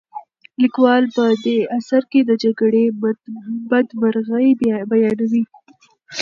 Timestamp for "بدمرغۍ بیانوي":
3.71-5.43